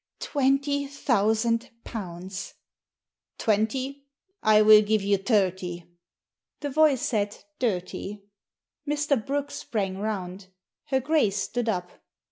[0.19, 2.55] "Twenty thousand pounds!""
[3.37, 4.07] Twenty?
[4.41, 5.91] I will give you thirty!"
[6.61, 8.19] The voice said "dir^."
[8.89, 9.23] Mr.
[9.23, 10.47] Brooke sprang round.
[10.85, 11.91] Her Grace stood up.